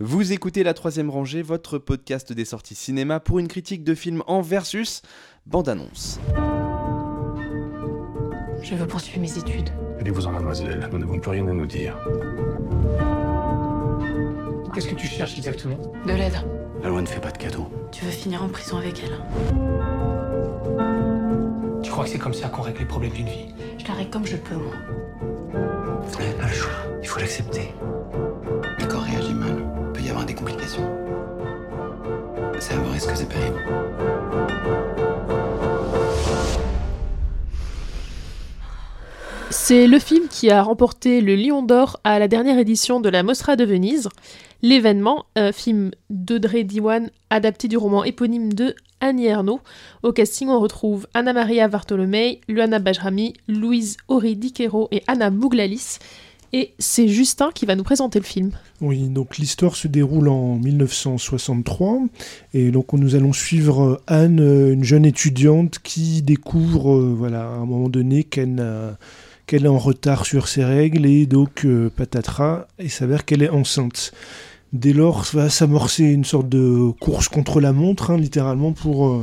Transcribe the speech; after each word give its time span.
Vous 0.00 0.32
écoutez 0.32 0.62
La 0.62 0.74
Troisième 0.74 1.10
Rangée, 1.10 1.42
votre 1.42 1.76
podcast 1.76 2.32
des 2.32 2.44
sorties 2.44 2.76
cinéma 2.76 3.18
pour 3.18 3.40
une 3.40 3.48
critique 3.48 3.82
de 3.82 3.96
film 3.96 4.22
en 4.28 4.42
versus 4.42 5.02
bande-annonce. 5.44 6.20
Je 8.62 8.76
veux 8.76 8.86
poursuivre 8.86 9.20
mes 9.20 9.38
études. 9.38 9.70
Allez-vous-en, 9.98 10.30
mademoiselle. 10.30 10.88
Nous 10.92 10.98
n'avons 10.98 11.18
plus 11.18 11.30
rien 11.32 11.48
à 11.48 11.52
nous 11.52 11.66
dire. 11.66 11.98
Qu'est-ce 14.72 14.86
que 14.86 14.94
tu 14.94 15.08
cherches 15.08 15.36
exactement? 15.36 15.78
De 16.06 16.12
l'aide. 16.12 16.44
La 16.80 16.90
loi 16.90 17.02
ne 17.02 17.06
fait 17.06 17.20
pas 17.20 17.32
de 17.32 17.38
cadeaux. 17.38 17.68
Tu 17.90 18.04
veux 18.04 18.12
finir 18.12 18.44
en 18.44 18.48
prison 18.48 18.76
avec 18.76 19.02
elle 19.02 19.20
Tu 21.82 21.90
crois 21.90 22.04
que 22.04 22.10
c'est 22.10 22.18
comme 22.18 22.34
ça 22.34 22.48
qu'on 22.48 22.62
règle 22.62 22.78
les 22.78 22.86
problèmes 22.86 23.10
d'une 23.14 23.26
vie? 23.26 23.52
Je 23.78 23.88
la 23.88 23.94
règle 23.94 24.10
comme 24.10 24.26
je 24.26 24.36
peux, 24.36 24.54
moi. 24.54 24.74
Vous 26.04 26.18
n'avez 26.20 26.34
pas 26.34 26.46
le 26.46 26.52
choix. 26.54 26.70
Il 27.02 27.08
faut 27.08 27.18
l'accepter. 27.18 27.72
C'est 39.50 39.86
le 39.86 39.98
film 39.98 40.28
qui 40.28 40.50
a 40.50 40.62
remporté 40.62 41.20
le 41.20 41.34
Lion 41.36 41.62
d'Or 41.62 42.00
à 42.04 42.18
la 42.18 42.28
dernière 42.28 42.58
édition 42.58 43.00
de 43.00 43.08
la 43.08 43.22
Mostra 43.22 43.56
de 43.56 43.64
Venise. 43.64 44.08
L'événement, 44.62 45.26
un 45.36 45.52
film 45.52 45.90
d'Audrey 46.10 46.64
Diwan 46.64 47.10
adapté 47.30 47.68
du 47.68 47.76
roman 47.76 48.04
éponyme 48.04 48.52
de 48.52 48.74
Annie 49.00 49.26
Ernaux. 49.26 49.60
Au 50.02 50.12
casting, 50.12 50.48
on 50.48 50.60
retrouve 50.60 51.06
Anna 51.14 51.32
Maria 51.32 51.68
Bartolomei, 51.68 52.40
Luana 52.48 52.78
Bajrami, 52.78 53.34
Louise 53.46 53.96
Ori 54.08 54.36
Diquero 54.36 54.88
et 54.90 55.02
Anna 55.06 55.30
Bouglalis. 55.30 55.98
Et 56.52 56.72
c'est 56.78 57.08
Justin 57.08 57.50
qui 57.54 57.66
va 57.66 57.74
nous 57.74 57.82
présenter 57.82 58.18
le 58.18 58.24
film. 58.24 58.52
Oui, 58.80 59.08
donc 59.08 59.36
l'histoire 59.36 59.76
se 59.76 59.86
déroule 59.86 60.28
en 60.28 60.56
1963 60.56 62.04
et 62.54 62.70
donc 62.70 62.92
nous 62.94 63.14
allons 63.14 63.32
suivre 63.32 63.82
euh, 63.82 64.02
Anne, 64.06 64.40
euh, 64.40 64.72
une 64.72 64.84
jeune 64.84 65.04
étudiante 65.04 65.78
qui 65.82 66.22
découvre, 66.22 66.96
euh, 66.96 67.14
voilà, 67.16 67.42
à 67.42 67.56
un 67.56 67.66
moment 67.66 67.88
donné 67.88 68.24
qu'elle 68.24 68.56
est 69.50 69.68
en 69.68 69.78
retard 69.78 70.24
sur 70.24 70.48
ses 70.48 70.64
règles 70.64 71.04
et 71.04 71.26
donc 71.26 71.66
patatras, 71.96 72.66
il 72.78 72.90
s'avère 72.90 73.24
qu'elle 73.24 73.42
est 73.42 73.50
enceinte. 73.50 74.12
Dès 74.74 74.92
lors, 74.92 75.24
va 75.32 75.48
s'amorcer 75.48 76.04
une 76.04 76.26
sorte 76.26 76.48
de 76.48 76.90
course 77.00 77.28
contre 77.28 77.58
la 77.58 77.72
montre, 77.72 78.10
hein, 78.10 78.18
littéralement 78.18 78.72
pour 78.72 79.18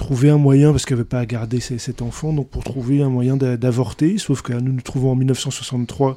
trouver 0.00 0.30
un 0.30 0.38
moyen, 0.38 0.72
parce 0.72 0.84
qu'elle 0.84 0.96
ne 0.96 1.02
veut 1.02 1.08
pas 1.08 1.24
garder 1.26 1.60
cet 1.60 2.02
enfant, 2.02 2.32
donc 2.32 2.48
pour 2.48 2.64
trouver 2.64 3.02
un 3.02 3.10
moyen 3.10 3.36
d'a- 3.36 3.56
d'avorter. 3.56 4.18
Sauf 4.18 4.42
que 4.42 4.52
nous 4.52 4.72
nous 4.72 4.80
trouvons 4.80 5.12
en 5.12 5.14
1963 5.14 6.16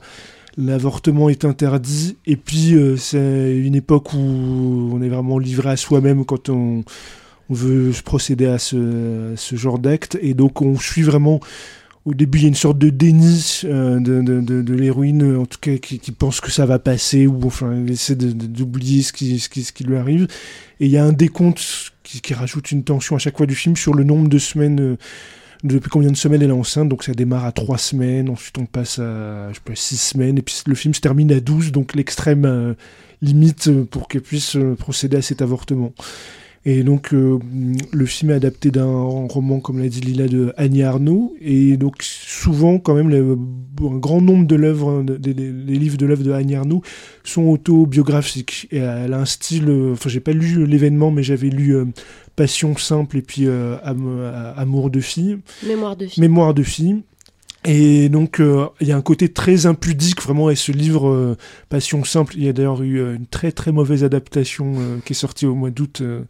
l'avortement 0.58 1.30
est 1.30 1.45
interdit 1.45 2.17
et 2.26 2.36
puis 2.36 2.76
euh, 2.76 2.95
c'est 2.95 3.58
une 3.58 3.76
époque 3.76 4.14
où 4.14 4.92
on 4.94 5.02
est 5.02 5.09
vraiment 5.09 5.39
livré 5.39 5.72
à 5.72 5.78
soi-même 5.78 6.26
quand 6.26 6.50
on, 6.50 6.84
veut 7.50 7.92
procéder 8.04 8.48
à 8.48 8.58
ce, 8.58 9.36
genre 9.52 9.78
d'acte 9.78 10.17
et 10.22 10.34
donc 10.34 10.61
on 10.61 10.78
suit 10.78 11.02
vraiment 11.02 11.39
au 12.06 12.14
début 12.14 12.39
il 12.39 12.42
y 12.42 12.45
a 12.45 12.48
une 12.50 12.56
sorte 12.56 12.78
de 12.78 12.89
déni 12.89 13.61
euh, 13.66 14.00
de, 14.00 14.73
l'héroïne 14.73 15.38
en 15.38 15.45
tout 15.45 15.59
cas 15.59 15.78
qui, 15.78 16.00
pense 16.11 16.39
que 16.39 16.52
ça 16.52 16.66
va 16.66 16.80
passer 16.80 17.28
ou 17.28 17.39
enfin 17.45 17.72
elle 17.72 17.92
essaie 17.92 18.16
d'oublier 18.16 19.02
ce 19.02 19.14
qui, 19.14 19.39
ce, 19.39 19.50
qui, 19.50 19.64
ce 19.64 19.72
qui 19.72 19.84
lui 19.84 19.98
arrive 19.98 20.28
et 20.80 20.86
il 20.86 20.92
y 20.92 20.98
a 20.98 21.04
un 21.04 21.14
décompte 21.14 21.92
qui, 22.04 22.34
rajoute 22.34 22.72
une 22.72 22.84
tension 22.84 23.16
à 23.16 23.20
chaque 23.20 23.38
fois 23.38 23.46
du 23.46 23.56
film 23.56 23.76
sur 23.76 23.94
le 23.94 24.04
nombre 24.04 24.30
de 24.30 24.38
semaines 24.38 24.80
euh, 24.80 24.98
depuis 25.64 25.90
combien 25.90 26.12
de 26.12 26.18
semaines 26.18 26.42
elle 26.42 26.50
est 26.50 26.54
enceinte, 26.54 26.90
donc 26.90 27.04
ça 27.04 27.14
démarre 27.14 27.45
à 27.45 27.54
3 27.54 27.78
semaines, 27.78 28.30
ensuite 28.30 28.58
on 28.58 28.66
passe 28.66 29.00
à 29.00 29.50
je 29.50 29.56
sais 29.56 29.62
pas, 29.64 29.76
6 29.76 29.98
semaines, 29.98 30.38
et 30.38 30.42
puis 30.42 30.56
le 30.66 30.76
film 30.76 30.94
se 30.94 31.00
termine 31.00 31.32
à 31.32 31.40
12, 31.40 31.72
donc 31.72 31.95
l'extrême 31.95 32.45
euh, 32.45 32.73
limite 33.22 33.70
euh, 33.70 33.86
pour 33.86 34.10
qu'elle 34.10 34.22
puisse 34.22 34.58
procéder 34.78 35.18
à 35.18 35.22
cet 35.22 35.42
avortement. 35.42 35.94
Et 36.66 36.83
donc 36.83 37.14
euh, 37.14 37.39
le 37.92 38.06
film 38.06 38.31
est 38.31 38.36
adapté 38.36 38.72
d'un 38.72 38.86
roman, 39.30 39.59
comme 39.59 39.80
l'a 39.80 39.89
dit 39.89 40.00
Lila, 40.00 40.28
de 40.30 40.53
Annie 40.56 40.83
Arnaud, 40.83 41.33
et 41.42 41.75
donc 41.75 41.95
souvent 42.02 42.80
quand 42.80 42.93
même 42.95 43.10
le- 43.10 43.38
un 43.82 43.98
grand 43.98 44.21
nombre 44.21 44.48
de 44.48 44.55
l'œuvre, 44.55 45.04
de- 45.04 45.17
des 45.17 45.33
livres 45.77 45.98
de 45.98 46.05
l'œuvre 46.05 46.23
de 46.23 46.32
Annie 46.32 46.55
Arnaud 46.55 46.82
sont 47.26 47.43
autobiographiques. 47.49 48.67
Et 48.71 48.77
elle 48.77 49.14
a 49.14 49.20
un 49.20 49.26
style, 49.26 49.67
euh, 49.67 49.92
enfin 49.93 50.10
j'ai 50.10 50.20
pas 50.21 50.32
lu 50.32 50.65
l'événement, 50.65 51.11
mais 51.11 51.23
j'avais 51.23 51.49
lu 51.49 51.76
euh, 51.76 51.86
Passion 52.36 52.76
simple 52.77 53.17
et 53.17 53.21
puis 53.21 53.45
euh, 53.45 53.76
Am- 53.83 54.54
Amour 54.58 54.89
de 54.89 54.99
fille. 55.02 55.38
Mémoire 55.67 55.95
de 55.95 56.08
film. 56.08 56.26
Mémoire 56.26 56.54
de 56.55 56.64
fille. 56.64 57.04
Et 57.66 58.10
donc, 58.10 58.40
euh, 58.42 58.68
il 58.82 58.88
y 58.88 58.92
a 58.92 58.98
un 58.98 59.02
côté 59.02 59.30
très 59.30 59.66
impudique, 59.66 60.22
vraiment, 60.22 60.50
et 60.50 60.56
ce 60.56 60.72
livre, 60.74 61.10
euh, 61.10 61.38
Passion 61.70 62.04
simple, 62.04 62.34
il 62.36 62.44
y 62.44 62.50
a 62.50 62.54
d'ailleurs 62.54 62.82
eu 62.84 62.98
euh, 63.00 63.16
une 63.16 63.26
très 63.26 63.54
très 63.54 63.72
mauvaise 63.72 64.04
adaptation 64.04 64.74
euh, 64.78 64.98
qui 65.06 65.14
est 65.14 65.16
sortie 65.16 65.46
au 65.46 65.56
mois 65.56 65.70
d'août 65.70 66.00
euh, 66.02 66.24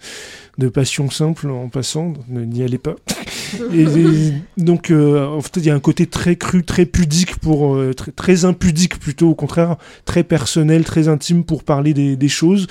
de 0.60 0.68
Passion 0.70 1.10
simple, 1.10 1.50
en 1.50 1.70
passant, 1.70 2.14
ne- 2.28 2.46
n'y 2.46 2.62
allez 2.62 2.78
pas. 2.78 2.96
et, 3.74 3.82
et 3.82 4.34
donc, 4.58 4.92
euh, 4.92 5.26
en 5.26 5.42
fait, 5.42 5.58
il 5.58 5.66
y 5.66 5.70
a 5.72 5.76
un 5.76 5.80
côté 5.80 6.06
très 6.06 6.36
cru, 6.36 6.64
très 6.64 6.86
pudique, 6.86 7.38
pour 7.38 7.76
euh, 7.76 7.94
très, 7.96 8.12
très 8.12 8.46
impudique 8.46 9.00
plutôt, 9.00 9.30
au 9.30 9.36
contraire, 9.36 9.78
très 10.06 10.24
personnel, 10.24 10.84
très 10.84 11.08
intime 11.08 11.44
pour 11.44 11.64
parler 11.64 11.96
des, 11.96 12.16
des 12.16 12.30
choses. 12.30 12.68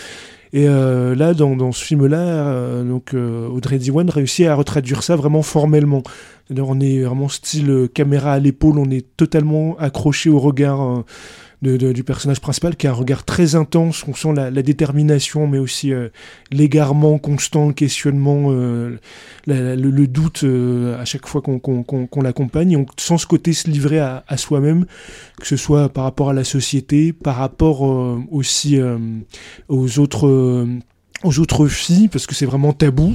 Et 0.55 0.69
euh, 0.69 1.15
là, 1.15 1.33
dans, 1.33 1.57
dans 1.57 1.73
ce 1.73 1.83
film-là, 1.83 2.19
euh, 2.19 2.85
donc 2.85 3.15
euh, 3.15 3.49
Audrey 3.49 3.79
Diwan 3.79 4.09
réussit 4.11 4.47
à 4.47 4.55
retraduire 4.55 5.03
ça 5.03 5.17
vraiment 5.17 5.43
formellement. 5.43 6.03
On 6.55 6.79
est 6.81 7.03
vraiment 7.03 7.29
style 7.29 7.89
caméra 7.95 8.35
à 8.35 8.39
l'épaule, 8.39 8.79
on 8.79 8.91
est 8.91 9.07
totalement 9.17 9.77
accroché 9.79 10.29
au 10.29 10.39
regard 10.39 11.05
de- 11.63 11.77
de- 11.77 11.93
du 11.93 12.05
personnage 12.05 12.41
principal, 12.41 12.77
qui 12.77 12.87
a 12.87 12.91
un 12.91 12.95
regard 12.95 13.25
très 13.25 13.55
intense, 13.55 14.05
on 14.09 14.15
sent 14.15 14.33
la, 14.35 14.51
la 14.51 14.63
détermination, 14.63 15.47
mais 15.47 15.59
aussi 15.59 15.93
euh, 15.93 16.09
l'égarement 16.51 17.19
constant, 17.19 17.69
le 17.69 17.73
questionnement, 17.73 18.47
euh, 18.51 18.99
le, 19.47 19.75
le 19.77 20.07
doute 20.07 20.43
euh, 20.45 21.01
à 21.01 21.05
chaque 21.05 21.27
fois 21.27 21.41
qu'on 21.41 21.59
qu'on- 21.59 21.83
qu'on- 21.83 22.07
qu'on 22.07 22.21
l'accompagne. 22.23 22.77
On 22.77 22.87
sent 22.99 23.19
ce 23.19 23.27
côté 23.27 23.53
se 23.53 23.71
livrer 23.71 24.01
à, 24.01 24.25
à 24.29 24.37
soi-même, 24.37 24.87
que 25.41 25.47
ce 25.47 25.57
soit 25.57 25.89
par 25.89 26.05
rapport 26.05 26.31
à 26.31 26.33
la 26.35 26.45
société, 26.45 27.13
par 27.13 27.37
rapport 27.37 27.87
euh, 27.87 28.21
aussi 28.31 28.81
euh, 28.81 28.99
aux 29.69 29.99
autres... 29.99 30.67
aux 31.25 31.39
autres 31.39 31.69
filles, 31.69 32.09
parce 32.09 32.27
que 32.27 32.35
c'est 32.35 32.47
vraiment 32.47 32.73
tabou 32.73 33.15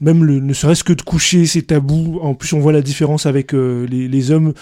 même 0.00 0.22
le, 0.24 0.38
ne 0.38 0.52
serait-ce 0.52 0.84
que 0.84 0.92
de 0.92 1.02
coucher, 1.02 1.44
c'est 1.46 1.62
tabou. 1.62 2.20
En 2.22 2.34
plus, 2.34 2.52
on 2.52 2.60
voit 2.60 2.72
la 2.72 2.82
différence 2.82 3.26
avec 3.26 3.52
euh, 3.52 3.84
les, 3.90 4.06
les 4.06 4.30
hommes, 4.30 4.52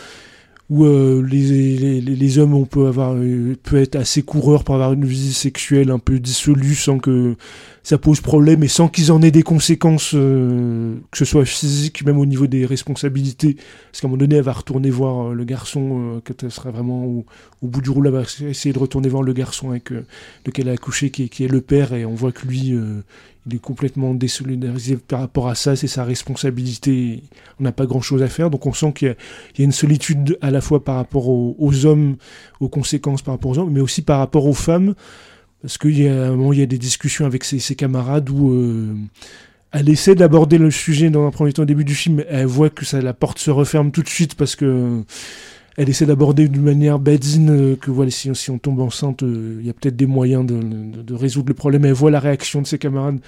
où 0.69 0.85
euh, 0.85 1.23
les, 1.23 2.01
les, 2.01 2.01
les- 2.01 2.39
hommes, 2.39 2.55
on 2.55 2.65
peut 2.65 2.87
avoir, 2.89 3.13
euh, 3.15 3.55
peut 3.63 3.77
être 3.81 3.97
assez 3.97 4.23
coureurs 4.23 4.65
pour 4.65 4.75
avoir 4.75 4.93
une 4.93 5.05
vie 5.05 5.33
sexuelle 5.33 5.91
un 5.91 5.99
peu 6.01 6.19
dissolue 6.19 6.75
sans 6.75 6.99
que 6.99 7.37
ça 7.87 7.99
pose 7.99 8.21
problème 8.21 8.65
et 8.65 8.69
sans 8.69 8.89
qu'ils 8.89 9.13
en 9.13 9.23
aient 9.23 9.31
des 9.31 9.45
conséquences, 9.45 10.11
euh, 10.13 10.97
que 11.13 11.19
ce 11.19 11.25
soit 11.25 11.45
physique, 11.45 12.05
même 12.05 12.19
au 12.19 12.27
niveau 12.27 12.49
des 12.49 12.67
responsabilités. 12.67 13.55
Parce 13.55 14.01
qu'à 14.01 14.09
un 14.09 14.11
moment 14.11 14.19
donné, 14.19 14.35
elle 14.35 14.43
va 14.43 14.55
retourner 14.55 14.91
voir 14.91 15.29
euh, 15.29 15.35
le 15.35 15.45
garçon, 15.45 16.17
euh, 16.17 16.21
quand 16.25 16.43
elle 16.43 16.51
sera 16.51 16.73
vraiment 16.73 17.05
au, 17.05 17.25
bout 17.63 17.81
du 17.81 17.91
rouleau, 17.91 18.11
elle 18.11 18.25
va 18.25 18.51
essayer 18.51 18.73
de 18.73 18.79
retourner 18.81 19.09
voir 19.09 19.23
le 19.23 19.33
garçon 19.33 19.71
avec 19.71 19.93
euh, 19.93 20.05
lequel 20.45 20.67
elle 20.67 20.73
a 20.73 20.75
accouché, 20.75 21.11
qui 21.11 21.23
est, 21.23 21.29
qui 21.29 21.45
est 21.45 21.49
le 21.49 21.61
père, 21.61 21.95
et 21.95 22.05
on 22.05 22.17
voit 22.17 22.33
que 22.33 22.45
lui, 22.49 22.73
euh, 22.73 23.03
il 23.47 23.55
est 23.55 23.61
complètement 23.61 24.15
désolidarisé 24.15 24.97
par 24.97 25.21
rapport 25.21 25.47
à 25.47 25.55
ça, 25.55 25.77
c'est 25.77 25.87
sa 25.87 26.03
responsabilité, 26.03 27.23
on 27.61 27.63
n'a 27.63 27.73
pas 27.73 27.87
grand-chose 27.87 28.21
à 28.21 28.29
faire, 28.29 28.51
donc 28.51 28.67
on 28.67 28.73
sent 28.73 28.95
qu'il 28.95 29.15
y, 29.59 29.61
y 29.61 29.63
a 29.63 29.65
une 29.65 29.71
solitude 29.71 30.39
à 30.41 30.51
la 30.51 30.61
fois 30.61 30.83
par 30.83 30.97
rapport 30.97 31.29
aux, 31.29 31.55
aux 31.57 31.87
hommes, 31.87 32.17
aux 32.59 32.69
conséquences 32.69 33.23
par 33.23 33.35
rapport 33.35 33.53
aux 33.53 33.59
hommes, 33.59 33.71
mais 33.71 33.81
aussi 33.81 34.03
par 34.03 34.19
rapport 34.19 34.45
aux 34.45 34.55
femmes, 34.55 34.97
parce 35.67 35.79
qu'il 35.79 36.01
y 36.01 36.07
a 36.07 36.31
moment, 36.31 36.53
il 36.53 36.61
y 36.61 36.63
a 36.63 36.67
des 36.67 36.79
discussions 36.79 37.27
avec 37.27 37.43
ses, 37.43 37.75
camarades 37.75 38.31
où 38.31 38.53
euh, 38.53 38.95
elle 39.73 39.89
essaie 39.89 40.15
d'aborder 40.15 40.59
le 40.59 40.71
sujet 40.71 41.11
dans 41.11 41.27
un 41.27 41.33
premier 41.33 41.53
temps 41.53 41.63
au 41.63 41.67
début 41.67 41.85
du 41.85 41.97
film, 41.97 42.23
elle 42.29 42.47
voit 42.47 42.71
que 42.71 42.85
ça, 42.85 43.01
la 43.01 43.13
porte 43.13 43.41
se 43.41 43.51
referme 43.51 43.91
tout 43.91 44.05
de 44.05 44.09
suite 44.09 44.37
parce 44.37 44.55
que 44.55 45.03
elle 45.77 45.89
essaie 45.89 46.07
d'aborder 46.07 46.47
d'une 46.47 46.63
manière 46.63 47.01
badine 47.01 47.51
euh, 47.51 47.75
que 47.75 47.91
voilà 47.91 48.13
si, 48.13 48.33
si 48.37 48.49
on 48.53 48.59
tombe 48.59 48.79
enceinte 48.79 49.25
euh, 49.25 49.57
il 49.59 49.67
y 49.67 49.71
a 49.71 49.73
peut-être 49.73 49.97
des 49.97 50.07
moyens 50.07 50.47
de, 50.47 51.15
résoudre 51.15 51.49
le 51.49 51.55
problème. 51.55 51.85
Elle 51.85 51.95
voit 51.95 52.13
la 52.13 52.21
réaction 52.21 52.63
de 52.63 52.67
ses 52.69 52.79
camarades. 52.79 53.19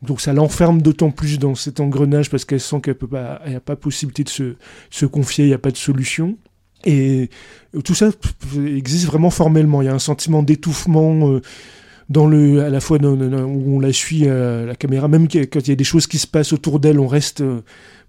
Donc 0.00 0.22
ça 0.22 0.32
l'enferme 0.32 0.80
d'autant 0.80 1.10
plus 1.10 1.38
dans 1.38 1.54
cet 1.54 1.78
engrenage 1.78 2.30
parce 2.30 2.46
qu'elle 2.46 2.58
sent 2.58 2.80
qu'elle 2.80 2.94
peut 2.94 3.06
pas 3.06 3.42
a 3.44 3.60
pas 3.60 3.76
possibilité 3.76 4.24
de 4.24 4.30
se, 4.30 4.54
se 4.88 5.04
confier 5.04 5.44
il 5.44 5.48
n'y 5.48 5.54
a 5.54 5.58
pas 5.58 5.70
de 5.70 5.76
solution. 5.76 6.38
Et 6.86 7.28
tout 7.84 7.94
ça 7.94 8.08
existe 8.66 9.04
vraiment 9.04 9.30
formellement. 9.30 9.82
Il 9.82 9.84
y 9.84 9.88
a 9.88 9.94
un 9.94 9.98
sentiment 9.98 10.42
d'étouffement 10.42 11.28
euh, 11.28 11.42
dans 12.08 12.26
le 12.26 12.62
à 12.62 12.68
la 12.70 12.80
fois 12.80 12.98
où 13.02 13.76
on 13.76 13.80
la 13.80 13.92
suit 13.92 14.24
euh, 14.26 14.66
la 14.66 14.74
caméra 14.74 15.08
même 15.08 15.28
quand 15.28 15.60
il 15.60 15.68
y 15.68 15.72
a 15.72 15.76
des 15.76 15.84
choses 15.84 16.06
qui 16.06 16.18
se 16.18 16.26
passent 16.26 16.52
autour 16.52 16.80
d'elle 16.80 16.98
on 16.98 17.06
reste 17.06 17.40
euh, 17.40 17.60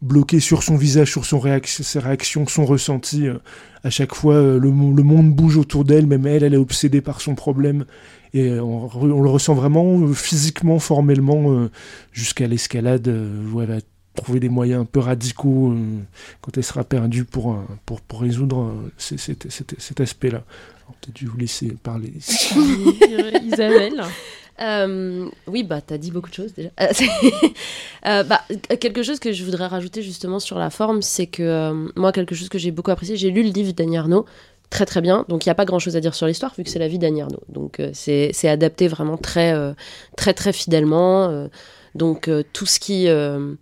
bloqué 0.01 0.39
sur 0.39 0.63
son 0.63 0.75
visage 0.75 1.11
sur 1.11 1.25
son 1.25 1.39
réac- 1.39 1.67
ses 1.83 1.99
réactions 1.99 2.45
son 2.47 2.65
ressenti 2.65 3.27
euh, 3.27 3.35
à 3.83 3.89
chaque 3.89 4.13
fois 4.15 4.35
le, 4.41 4.71
mo- 4.71 4.93
le 4.93 5.03
monde 5.03 5.33
bouge 5.33 5.57
autour 5.57 5.85
d'elle 5.85 6.07
même 6.07 6.25
elle 6.27 6.43
elle 6.43 6.53
est 6.53 6.57
obsédée 6.57 7.01
par 7.01 7.21
son 7.21 7.35
problème 7.35 7.85
et 8.33 8.59
on, 8.59 8.89
le 9.05 9.29
ressent 9.29 9.53
vraiment 9.53 10.07
physiquement 10.13 10.79
formellement 10.79 11.67
jusqu'à 12.11 12.47
l'escalade 12.47 13.07
où 13.53 13.61
elle 13.61 13.67
va 13.67 13.77
trouver 14.15 14.39
des 14.39 14.49
moyens 14.49 14.81
un 14.81 14.85
peu 14.85 14.99
radicaux 14.99 15.75
quand 16.41 16.57
elle 16.57 16.63
sera 16.63 16.83
perdue 16.83 17.25
pour, 17.25 17.63
pour, 17.85 18.01
pour 18.01 18.21
résoudre 18.21 18.73
cet 18.97 19.99
aspect-là. 20.01 20.43
Peut-être 21.01 21.17
je 21.17 21.25
vais 21.25 21.31
vous 21.31 21.37
laisser 21.37 21.75
parler. 21.83 22.13
Isabelle. 23.43 24.03
Euh, 24.61 25.27
oui, 25.47 25.63
bah, 25.63 25.81
t'as 25.81 25.97
dit 25.97 26.11
beaucoup 26.11 26.29
de 26.29 26.35
choses 26.35 26.53
déjà. 26.53 26.69
Euh, 26.79 26.87
euh, 28.05 28.23
bah, 28.23 28.41
quelque 28.79 29.01
chose 29.03 29.19
que 29.19 29.31
je 29.33 29.43
voudrais 29.43 29.65
rajouter 29.67 30.01
justement 30.03 30.39
sur 30.39 30.59
la 30.59 30.69
forme, 30.69 31.01
c'est 31.01 31.25
que 31.27 31.41
euh, 31.43 31.87
moi, 31.95 32.11
quelque 32.11 32.35
chose 32.35 32.49
que 32.49 32.59
j'ai 32.59 32.71
beaucoup 32.71 32.91
apprécié, 32.91 33.17
j'ai 33.17 33.31
lu 33.31 33.41
le 33.43 33.49
livre 33.49 33.73
d'Annie 33.73 33.97
Arnaud, 33.97 34.25
très 34.69 34.85
très 34.85 35.01
bien, 35.01 35.25
donc 35.27 35.45
il 35.45 35.49
n'y 35.49 35.51
a 35.51 35.55
pas 35.55 35.65
grand 35.65 35.79
chose 35.79 35.95
à 35.95 36.01
dire 36.01 36.13
sur 36.13 36.27
l'histoire, 36.27 36.53
vu 36.57 36.63
que 36.63 36.69
c'est 36.69 36.79
la 36.79 36.87
vie 36.87 36.99
d'Annie 36.99 37.21
Arnaud. 37.23 37.41
Donc 37.49 37.79
euh, 37.79 37.89
c'est 37.93 38.29
c'est 38.33 38.47
adapté 38.47 38.87
vraiment 38.87 39.17
très, 39.17 39.53
euh, 39.53 39.73
très 40.17 40.33
très 40.35 40.53
fidèlement. 40.53 41.29
euh, 41.29 41.47
donc 41.95 42.27
euh, 42.27 42.43
tout 42.53 42.65
ce 42.67 42.79
qui. 42.79 43.07
euh, 43.07 43.55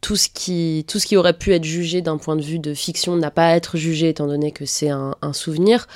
tout 0.00 0.14
ce, 0.14 0.28
qui, 0.32 0.84
tout 0.88 1.00
ce 1.00 1.06
qui 1.08 1.16
aurait 1.16 1.36
pu 1.36 1.52
être 1.52 1.64
jugé 1.64 2.02
d'un 2.02 2.18
point 2.18 2.36
de 2.36 2.40
vue 2.42 2.60
de 2.60 2.72
fiction 2.72 3.16
n'a 3.16 3.32
pas 3.32 3.48
à 3.48 3.56
être 3.56 3.76
jugé 3.76 4.08
étant 4.10 4.28
donné 4.28 4.52
que 4.52 4.64
c'est 4.64 4.90
un, 4.90 5.16
un 5.22 5.32
souvenir. 5.32 5.88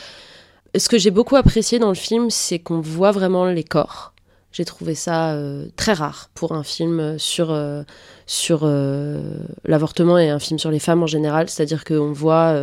Ce 0.75 0.89
que 0.89 0.97
j'ai 0.97 1.11
beaucoup 1.11 1.37
apprécié 1.37 1.79
dans 1.79 1.91
le 1.91 1.95
film, 1.95 2.31
c'est 2.31 2.59
qu'on 2.59 2.81
voit 2.81 3.11
vraiment 3.11 3.45
les 3.45 3.65
corps. 3.65 4.13
J'ai 4.53 4.65
trouvé 4.65 4.95
ça 4.95 5.33
euh, 5.33 5.67
très 5.77 5.95
rare 5.95 6.31
pour 6.35 6.53
un 6.53 6.63
film 6.63 7.19
sur, 7.19 7.51
euh, 7.51 7.83
sur 8.27 8.61
euh, 8.65 9.23
l'avortement 9.65 10.19
et 10.19 10.29
un 10.29 10.39
film 10.39 10.59
sur 10.59 10.71
les 10.71 10.79
femmes 10.79 11.03
en 11.03 11.07
général. 11.07 11.49
C'est-à-dire 11.49 11.85
qu'on 11.85 12.13
voit 12.13 12.55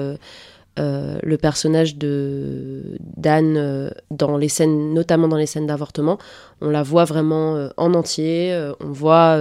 le 0.77 1.35
personnage 1.35 1.97
de 1.97 2.97
d'Anne 3.17 3.91
dans 4.11 4.37
les 4.37 4.47
scènes, 4.47 4.93
notamment 4.93 5.27
dans 5.27 5.35
les 5.35 5.45
scènes 5.45 5.67
d'avortement. 5.67 6.17
On 6.61 6.69
la 6.69 6.83
voit 6.83 7.05
vraiment 7.05 7.69
en 7.75 7.93
entier. 7.93 8.57
on 8.79 8.91
voit 8.91 9.37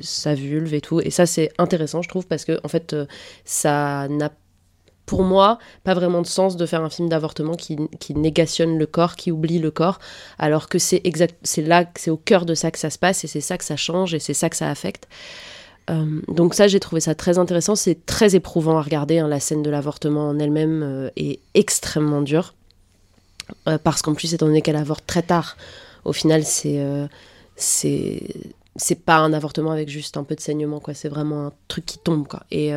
sa 0.00 0.34
vulve 0.34 0.74
et 0.74 0.80
tout. 0.80 1.00
Et 1.00 1.10
ça, 1.10 1.26
c'est 1.26 1.50
intéressant, 1.58 2.02
je 2.02 2.08
trouve, 2.08 2.26
parce 2.26 2.44
que 2.44 2.60
en 2.64 2.68
fait, 2.68 2.94
ça 3.44 4.08
n'a 4.08 4.30
pour 5.06 5.22
moi, 5.22 5.58
pas 5.84 5.94
vraiment 5.94 6.22
de 6.22 6.26
sens 6.26 6.56
de 6.56 6.66
faire 6.66 6.82
un 6.82 6.90
film 6.90 7.08
d'avortement 7.08 7.54
qui, 7.54 7.76
qui 8.00 8.14
négationne 8.14 8.78
le 8.78 8.86
corps, 8.86 9.16
qui 9.16 9.30
oublie 9.32 9.58
le 9.58 9.70
corps, 9.70 9.98
alors 10.38 10.68
que 10.68 10.78
c'est 10.78 11.00
exact, 11.04 11.36
c'est 11.42 11.62
là, 11.62 11.84
c'est 11.96 12.10
au 12.10 12.16
cœur 12.16 12.46
de 12.46 12.54
ça 12.54 12.70
que 12.70 12.78
ça 12.78 12.90
se 12.90 12.98
passe 12.98 13.24
et 13.24 13.26
c'est 13.28 13.40
ça 13.42 13.58
que 13.58 13.64
ça 13.64 13.76
change 13.76 14.14
et 14.14 14.18
c'est 14.18 14.34
ça 14.34 14.48
que 14.50 14.56
ça 14.56 14.70
affecte. 14.70 15.08
Euh, 15.90 16.20
donc 16.28 16.54
ça, 16.54 16.66
j'ai 16.66 16.80
trouvé 16.80 17.00
ça 17.00 17.14
très 17.14 17.38
intéressant. 17.38 17.74
C'est 17.76 18.06
très 18.06 18.34
éprouvant 18.36 18.78
à 18.78 18.82
regarder. 18.82 19.18
hein, 19.18 19.28
la 19.28 19.40
scène 19.40 19.62
de 19.62 19.70
l'avortement 19.70 20.28
en 20.30 20.38
elle-même 20.38 20.82
euh, 20.82 21.10
est 21.16 21.40
extrêmement 21.54 22.22
dure 22.22 22.54
Euh, 23.68 23.78
parce 23.78 24.02
qu'en 24.02 24.14
plus, 24.14 24.32
étant 24.34 24.46
donné 24.46 24.62
qu'elle 24.62 24.76
avorte 24.76 25.04
très 25.06 25.22
tard, 25.22 25.56
au 26.04 26.12
final, 26.12 26.44
c'est 26.44 26.80
c'est 27.56 28.22
c'est 28.76 29.04
pas 29.04 29.18
un 29.18 29.32
avortement 29.32 29.70
avec 29.70 29.88
juste 29.88 30.16
un 30.16 30.24
peu 30.24 30.34
de 30.34 30.40
saignement, 30.40 30.80
quoi. 30.80 30.94
C'est 30.94 31.08
vraiment 31.08 31.46
un 31.48 31.52
truc 31.68 31.86
qui 31.86 31.98
tombe, 31.98 32.26
quoi. 32.26 32.42
Et 32.50 32.72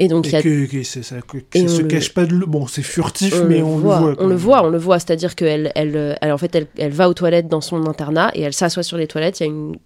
et 0.00 0.08
donc 0.08 0.26
il 0.26 0.32
y 0.32 0.36
a 0.36 0.42
que, 0.42 0.66
que 0.66 0.82
c'est 0.82 1.02
ça, 1.04 1.16
que, 1.20 1.38
Et 1.54 1.68
se 1.68 1.82
le- 1.82 1.88
cache 1.88 2.12
pas 2.12 2.24
de 2.26 2.34
le- 2.34 2.46
Bon, 2.46 2.66
c'est 2.66 2.82
furtif, 2.82 3.34
on 3.40 3.44
mais 3.44 3.58
le 3.58 3.64
on 3.64 3.76
voit, 3.76 3.98
le 4.00 4.02
voit. 4.02 4.14
on 4.18 4.26
le 4.26 4.34
voit, 4.36 4.64
on 4.66 4.70
le 4.70 4.78
voit. 4.78 4.98
C'est-à-dire 4.98 5.34
qu'elle, 5.36 5.70
elle, 5.74 5.96
euh, 5.96 6.14
elle, 6.20 6.32
en 6.32 6.38
fait, 6.38 6.54
elle, 6.54 6.66
elle 6.78 6.90
va 6.92 7.08
aux 7.08 7.14
toilettes 7.14 7.48
dans 7.48 7.60
son 7.60 7.86
internat 7.86 8.30
et 8.34 8.40
elle 8.40 8.52
s'assoit 8.54 8.82
sur 8.82 8.96
les 8.96 9.06
toilettes. 9.06 9.40
Il 9.40 9.42
y 9.44 9.46
a 9.46 9.50
une 9.52 9.76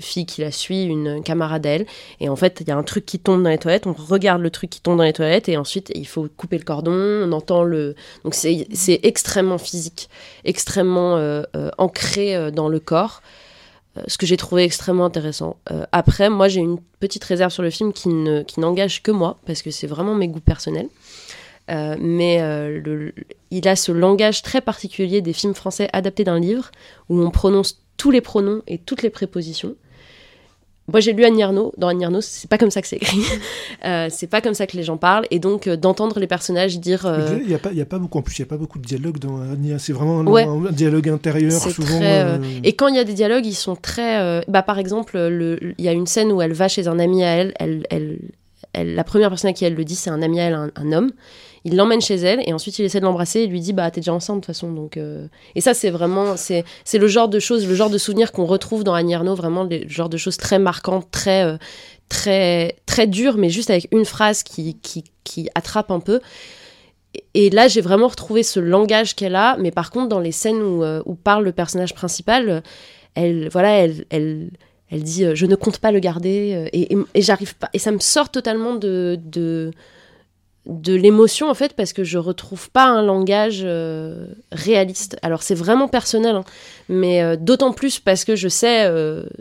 fille 0.00 0.26
qui 0.26 0.40
la 0.40 0.50
suit, 0.50 0.82
une 0.84 1.22
camarade 1.22 1.62
d'elle, 1.62 1.86
et 2.18 2.28
en 2.28 2.34
fait, 2.34 2.58
il 2.60 2.66
y 2.66 2.72
a 2.72 2.76
un 2.76 2.82
truc 2.82 3.06
qui 3.06 3.20
tombe 3.20 3.44
dans 3.44 3.50
les 3.50 3.58
toilettes. 3.58 3.86
On 3.86 3.92
regarde 3.92 4.42
le 4.42 4.50
truc 4.50 4.68
qui 4.70 4.80
tombe 4.80 4.96
dans 4.98 5.04
les 5.04 5.12
toilettes 5.12 5.48
et 5.48 5.56
ensuite, 5.56 5.92
il 5.94 6.06
faut 6.08 6.26
couper 6.36 6.58
le 6.58 6.64
cordon. 6.64 6.90
On 6.92 7.30
entend 7.30 7.62
le. 7.62 7.94
Donc 8.24 8.34
c'est, 8.34 8.66
extrêmement 9.04 9.58
physique, 9.58 10.08
extrêmement 10.44 11.16
euh, 11.16 11.42
euh, 11.54 11.70
ancré 11.78 12.50
dans 12.50 12.68
le 12.68 12.80
corps. 12.80 13.22
Euh, 13.96 14.02
Ce 14.06 14.18
que 14.18 14.26
j'ai 14.26 14.36
trouvé 14.36 14.64
extrêmement 14.64 15.04
intéressant. 15.04 15.56
Euh, 15.70 15.84
après, 15.92 16.30
moi, 16.30 16.48
j'ai 16.48 16.60
une 16.60 16.78
petite 17.00 17.24
réserve 17.24 17.52
sur 17.52 17.62
le 17.62 17.70
film 17.70 17.92
qui, 17.92 18.08
ne, 18.08 18.42
qui 18.42 18.60
n'engage 18.60 19.02
que 19.02 19.10
moi, 19.10 19.38
parce 19.46 19.62
que 19.62 19.70
c'est 19.70 19.86
vraiment 19.86 20.14
mes 20.14 20.28
goûts 20.28 20.40
personnels. 20.40 20.88
Euh, 21.70 21.96
mais 21.98 22.42
il 23.50 23.68
a 23.68 23.76
ce 23.76 23.90
langage 23.90 24.42
très 24.42 24.60
particulier 24.60 25.22
des 25.22 25.32
films 25.32 25.54
français 25.54 25.88
adaptés 25.94 26.24
d'un 26.24 26.38
livre 26.38 26.70
où 27.08 27.18
on 27.20 27.30
prononce 27.30 27.80
tous 27.96 28.10
les 28.10 28.20
pronoms 28.20 28.62
et 28.66 28.76
toutes 28.76 29.02
les 29.02 29.08
prépositions. 29.08 29.74
Moi, 30.92 31.00
j'ai 31.00 31.12
lu 31.14 31.24
Annie 31.24 31.42
Arnaud. 31.42 31.72
Dans 31.78 31.88
Annie 31.88 32.04
Arnaud, 32.04 32.20
c'est 32.20 32.48
pas 32.48 32.58
comme 32.58 32.70
ça 32.70 32.82
que 32.82 32.88
c'est 32.88 32.96
écrit. 32.96 33.20
Euh, 33.84 34.08
c'est 34.10 34.28
pas 34.28 34.40
comme 34.40 34.54
ça 34.54 34.66
que 34.66 34.78
les 34.78 34.82
gens 34.82 34.96
parlent. 34.96 35.26
Et 35.30 35.38
donc, 35.38 35.66
euh, 35.66 35.76
d'entendre 35.76 36.18
les 36.18 36.26
personnages 36.26 36.78
dire. 36.80 37.04
euh, 37.04 37.38
Il 37.42 37.48
n'y 37.48 37.52
a, 37.54 37.82
a 37.82 37.84
pas 37.84 37.98
beaucoup, 37.98 38.16
en 38.16 38.22
plus, 38.22 38.38
il 38.38 38.40
n'y 38.42 38.46
a 38.46 38.48
pas 38.48 38.56
beaucoup 38.56 38.78
de 38.78 38.84
dialogue 38.86 39.18
dans 39.18 39.38
Ania. 39.42 39.78
C'est 39.78 39.92
vraiment 39.92 40.20
un, 40.20 40.26
Ouais. 40.26 40.44
un 40.44 40.72
dialogue 40.72 41.08
intérieur, 41.10 41.52
souvent. 41.52 41.98
très, 41.98 42.38
Et 42.62 42.72
quand 42.74 42.88
il 42.88 42.96
y 42.96 42.98
a 42.98 43.04
des 43.04 43.12
dialogues, 43.12 43.44
ils 43.44 43.52
sont 43.54 43.76
très. 43.76 44.42
Bah, 44.48 44.62
par 44.62 44.78
exemple, 44.78 45.18
le- 45.18 45.58
il 45.76 45.84
y 45.84 45.88
a 45.88 45.92
une 45.92 46.06
scène 46.06 46.32
où 46.32 46.40
elle 46.40 46.54
va 46.54 46.68
chez 46.68 46.88
un 46.88 46.98
ami 46.98 47.22
à 47.24 47.28
elle. 47.28 47.52
elle, 47.60 47.86
elle, 47.90 48.18
la 48.82 49.04
première 49.04 49.28
personne 49.28 49.50
à 49.50 49.52
qui 49.52 49.64
elle 49.64 49.74
le 49.74 49.84
dit, 49.84 49.94
c'est 49.94 50.10
un 50.10 50.22
ami 50.22 50.40
à 50.40 50.44
elle, 50.44 50.70
un, 50.74 50.92
homme. 50.92 51.12
Il 51.64 51.76
l'emmène 51.76 52.00
chez 52.00 52.16
elle 52.16 52.42
et 52.46 52.52
ensuite 52.52 52.78
il 52.78 52.84
essaie 52.84 52.98
de 52.98 53.04
l'embrasser 53.04 53.40
et 53.40 53.46
lui 53.46 53.60
dit 53.60 53.72
Bah, 53.72 53.90
t'es 53.90 54.00
déjà 54.00 54.12
enceinte 54.12 54.36
de 54.36 54.40
toute 54.40 54.46
façon. 54.46 54.72
Donc, 54.72 54.96
euh, 54.96 55.28
Et 55.54 55.60
ça, 55.60 55.74
c'est 55.74 55.90
vraiment. 55.90 56.36
C'est 56.36 56.64
le 56.92 57.06
genre 57.06 57.28
de 57.28 57.38
choses, 57.38 57.66
le 57.66 57.74
genre 57.74 57.90
de 57.90 57.98
souvenirs 57.98 58.32
qu'on 58.32 58.46
retrouve 58.46 58.82
dans 58.82 58.94
Annie 58.94 59.12
Ernaux, 59.12 59.34
vraiment 59.34 59.64
le 59.64 59.86
genre 59.88 60.08
de 60.08 60.16
choses 60.16 60.36
très 60.36 60.58
marquantes, 60.58 61.10
très. 61.10 61.44
euh, 61.44 61.56
très 62.08 62.76
très 62.86 63.06
dures, 63.06 63.36
mais 63.36 63.50
juste 63.50 63.70
avec 63.70 63.88
une 63.92 64.04
phrase 64.04 64.42
qui, 64.42 64.76
qui, 64.80 65.04
qui 65.24 65.48
attrape 65.54 65.90
un 65.90 66.00
peu. 66.00 66.20
Et 67.34 67.50
là, 67.50 67.68
j'ai 67.68 67.80
vraiment 67.80 68.08
retrouvé 68.08 68.42
ce 68.42 68.60
langage 68.60 69.14
qu'elle 69.14 69.36
a, 69.36 69.56
mais 69.58 69.70
par 69.70 69.90
contre, 69.90 70.08
dans 70.08 70.20
les 70.20 70.32
scènes 70.32 70.62
où, 70.62 70.82
euh, 70.82 71.02
où 71.06 71.14
parle 71.14 71.44
le 71.44 71.52
personnage 71.52 71.94
principal, 71.94 72.62
elle, 73.14 73.48
voilà, 73.50 73.70
elle, 73.70 74.04
elle, 74.10 74.50
elle 74.90 75.02
dit 75.02 75.24
euh, 75.24 75.34
je 75.34 75.46
ne 75.46 75.56
compte 75.56 75.78
pas 75.78 75.92
le 75.92 75.98
garder 75.98 76.52
euh, 76.54 76.68
et, 76.72 77.22
j'arrive 77.22 77.56
pas 77.56 77.68
et 77.72 77.78
ça 77.78 77.90
me 77.90 77.98
sort 77.98 78.30
totalement 78.30 78.74
de 78.74 79.18
de, 80.66 80.94
l'émotion 80.94 81.50
en 81.50 81.54
fait 81.54 81.74
parce 81.74 81.92
que 81.92 82.04
je 82.04 82.16
retrouve 82.16 82.70
pas 82.70 82.86
un 82.86 83.02
langage 83.02 83.60
euh, 83.64 84.28
réaliste. 84.50 85.18
Alors 85.20 85.42
c'est 85.42 85.54
vraiment 85.54 85.88
personnel, 85.88 86.36
hein, 86.36 86.44
mais 86.88 87.36
d'autant 87.36 87.72
plus 87.72 88.00
parce 88.00 88.24
que 88.24 88.34
je 88.34 88.48
sais 88.48 88.90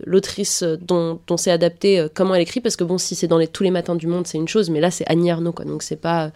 l'autrice 0.06 0.64
dont, 0.64 1.22
dont 1.28 1.38
c'est 1.38 1.52
adapté 1.52 2.06
comment 2.14 2.36
elle 2.36 2.42
écrit 2.42 2.60
parce 2.60 2.76
que 2.76 2.84
bon 2.84 2.98
si 2.98 3.16
c'est 3.16 3.28
dans 3.28 3.38
les 3.38 3.48
tous 3.48 3.64
les 3.64 3.72
matins 3.72 3.96
du 3.96 4.08
monde 4.08 4.28
c'est 4.28 4.38
une 4.38 4.50
chose, 4.50 4.70
mais 4.70 4.82
là 4.82 4.92
c'est 4.92 5.06
Annie 5.08 5.32
Arnaud 5.32 5.54
quoi 5.54 5.66
donc 5.66 5.82
c'est 5.84 5.96
pas 5.96 6.32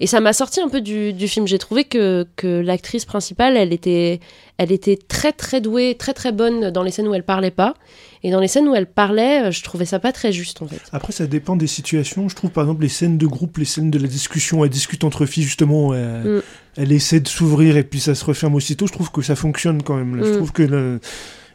et 0.00 0.06
ça 0.06 0.20
m'a 0.20 0.32
sorti 0.32 0.60
un 0.60 0.68
peu 0.68 0.80
du, 0.80 1.12
du 1.12 1.28
film. 1.28 1.46
J'ai 1.46 1.58
trouvé 1.58 1.84
que, 1.84 2.26
que 2.36 2.60
l'actrice 2.60 3.04
principale, 3.04 3.56
elle 3.56 3.72
était, 3.72 4.20
elle 4.58 4.72
était 4.72 4.96
très 4.96 5.32
très 5.32 5.60
douée, 5.60 5.94
très 5.98 6.12
très 6.14 6.32
bonne 6.32 6.70
dans 6.70 6.82
les 6.82 6.90
scènes 6.90 7.08
où 7.08 7.14
elle 7.14 7.22
parlait 7.22 7.50
pas. 7.50 7.74
Et 8.22 8.30
dans 8.30 8.40
les 8.40 8.48
scènes 8.48 8.66
où 8.68 8.74
elle 8.74 8.86
parlait, 8.86 9.52
je 9.52 9.62
trouvais 9.62 9.84
ça 9.84 9.98
pas 10.00 10.10
très 10.12 10.32
juste 10.32 10.60
en 10.62 10.66
fait. 10.66 10.80
Après, 10.92 11.12
ça 11.12 11.26
dépend 11.26 11.54
des 11.56 11.66
situations. 11.68 12.28
Je 12.28 12.34
trouve, 12.34 12.50
par 12.50 12.64
exemple, 12.64 12.82
les 12.82 12.88
scènes 12.88 13.18
de 13.18 13.26
groupe, 13.26 13.58
les 13.58 13.64
scènes 13.64 13.90
de 13.90 13.98
la 13.98 14.08
discussion, 14.08 14.64
elle 14.64 14.70
discute 14.70 15.04
entre 15.04 15.26
filles, 15.26 15.44
justement, 15.44 15.94
elle, 15.94 16.22
Mm. 16.38 16.42
elle 16.76 16.92
essaie 16.92 17.20
de 17.20 17.28
s'ouvrir 17.28 17.76
et 17.76 17.84
puis 17.84 18.00
ça 18.00 18.14
se 18.14 18.24
referme 18.24 18.54
aussitôt. 18.56 18.86
Je 18.86 18.92
trouve 18.92 19.10
que 19.12 19.22
ça 19.22 19.36
fonctionne 19.36 19.82
quand 19.82 19.94
même. 19.96 20.16
là. 20.16 20.24
Je 20.24 20.30
Mm. 20.32 20.36
trouve 20.36 20.52
que 20.52 21.00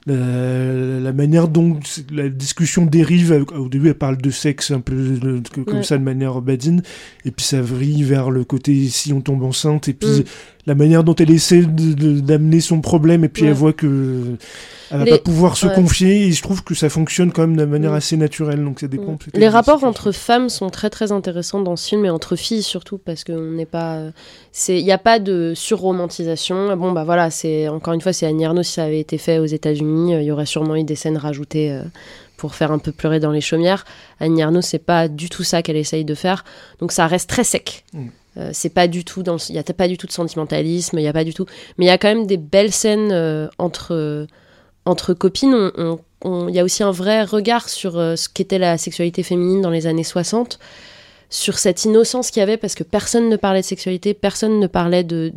la, 0.07 0.99
la 0.99 1.13
manière 1.13 1.47
dont 1.47 1.79
la 2.11 2.29
discussion 2.29 2.85
dérive, 2.85 3.31
euh, 3.31 3.43
au 3.57 3.69
début, 3.69 3.89
elle 3.89 3.95
parle 3.95 4.17
de 4.17 4.29
sexe 4.31 4.71
un 4.71 4.79
peu 4.79 4.95
euh, 5.23 5.41
comme 5.65 5.77
Ouais. 5.77 5.83
ça, 5.83 5.97
de 5.97 6.03
manière 6.03 6.41
badine, 6.41 6.81
et 7.25 7.31
puis 7.31 7.45
ça 7.45 7.61
vrille 7.61 8.03
vers 8.03 8.31
le 8.31 8.43
côté 8.43 8.87
si 8.89 9.13
on 9.13 9.21
tombe 9.21 9.43
enceinte, 9.43 9.87
et 9.89 9.93
puis 9.93 10.09
Mm. 10.09 10.23
La 10.65 10.75
manière 10.75 11.03
dont 11.03 11.15
elle 11.15 11.31
essaie 11.31 11.61
de- 11.63 11.93
de- 11.93 12.19
d'amener 12.19 12.59
son 12.61 12.81
problème, 12.81 13.23
et 13.23 13.29
puis 13.29 13.43
Ouais. 13.43 13.49
elle 13.49 13.53
voit 13.55 13.73
que 13.73 14.37
elle 14.93 14.97
va 14.99 15.05
Les- 15.05 15.11
pas 15.11 15.17
pouvoir 15.19 15.55
se 15.55 15.67
ouais. 15.67 15.73
confier, 15.73 16.27
et 16.27 16.31
je 16.33 16.41
trouve 16.43 16.63
que 16.65 16.75
ça 16.75 16.89
fonctionne 16.89 17.31
quand 17.31 17.43
même 17.47 17.55
de 17.55 17.63
manière 17.63 17.91
Mm. 17.91 17.95
assez 17.95 18.17
naturelle, 18.17 18.61
donc 18.63 18.81
ça 18.81 18.87
dépend. 18.87 19.15
peut-être 19.15 19.37
Les 19.37 19.47
rapports 19.47 19.83
entre 19.85 20.11
femmes 20.11 20.49
sont 20.49 20.69
très 20.69 20.89
très 20.89 21.11
intéressants 21.13 21.61
dans 21.61 21.75
ce 21.77 21.87
film 21.89 22.03
et 22.05 22.09
entre 22.09 22.35
filles 22.35 22.61
surtout 22.63 22.97
parce 22.97 23.23
qu'on 23.23 23.51
n'est 23.51 23.65
pas, 23.65 24.01
c'est, 24.51 24.77
il 24.79 24.83
n'y 24.83 24.91
a 24.91 24.97
pas 24.97 25.19
de 25.19 25.53
surromantisation. 25.55 26.75
Bon 26.75 26.91
bah 26.91 27.03
voilà, 27.05 27.29
c'est 27.29 27.67
encore 27.69 27.93
une 27.93 28.01
fois 28.01 28.13
c'est 28.13 28.25
Annie 28.25 28.45
si 28.63 28.73
ça 28.73 28.83
avait 28.83 28.99
été 28.99 29.17
fait 29.17 29.39
aux 29.39 29.45
États-Unis, 29.45 30.15
euh, 30.15 30.21
il 30.21 30.25
y 30.25 30.31
aurait 30.31 30.45
sûrement 30.45 30.75
eu 30.75 30.83
des 30.83 30.95
scènes 30.95 31.17
rajoutées 31.17 31.71
euh, 31.71 31.83
pour 32.37 32.55
faire 32.55 32.71
un 32.71 32.79
peu 32.79 32.91
pleurer 32.91 33.19
dans 33.19 33.31
les 33.31 33.39
chaumières. 33.41 33.85
Annie 34.19 34.41
Ernaux 34.41 34.61
c'est 34.61 34.79
pas 34.79 35.07
du 35.07 35.29
tout 35.29 35.43
ça 35.43 35.61
qu'elle 35.61 35.77
essaye 35.77 36.03
de 36.05 36.15
faire, 36.15 36.43
donc 36.79 36.91
ça 36.91 37.07
reste 37.07 37.29
très 37.29 37.43
sec. 37.43 37.85
Mm. 37.93 38.07
Euh, 38.37 38.51
c'est 38.53 38.69
pas 38.69 38.87
du 38.87 39.03
tout 39.03 39.23
il 39.49 39.55
y 39.55 39.59
a 39.59 39.63
pas 39.63 39.87
du 39.87 39.97
tout 39.97 40.07
de 40.07 40.11
sentimentalisme, 40.11 40.97
il 40.97 41.03
y 41.03 41.07
a 41.07 41.13
pas 41.13 41.25
du 41.25 41.33
tout, 41.33 41.45
mais 41.77 41.85
il 41.85 41.87
y 41.89 41.91
a 41.91 41.97
quand 41.97 42.07
même 42.07 42.25
des 42.25 42.37
belles 42.37 42.71
scènes 42.71 43.11
euh, 43.11 43.49
entre 43.57 44.27
entre 44.85 45.13
copines, 45.13 45.71
il 46.25 46.55
y 46.55 46.59
a 46.59 46.63
aussi 46.63 46.83
un 46.83 46.91
vrai 46.91 47.23
regard 47.23 47.69
sur 47.69 47.97
euh, 47.97 48.15
ce 48.15 48.29
qu'était 48.29 48.59
la 48.59 48.77
sexualité 48.77 49.23
féminine 49.23 49.61
dans 49.61 49.69
les 49.69 49.87
années 49.87 50.03
60, 50.03 50.59
sur 51.29 51.57
cette 51.57 51.85
innocence 51.85 52.29
qu'il 52.29 52.41
y 52.41 52.43
avait, 52.43 52.57
parce 52.57 52.75
que 52.75 52.83
personne 52.83 53.29
ne 53.29 53.37
parlait 53.37 53.61
de 53.61 53.65
sexualité, 53.65 54.13
personne 54.13 54.59
ne 54.59 54.67
parlait 54.67 55.05
de, 55.05 55.31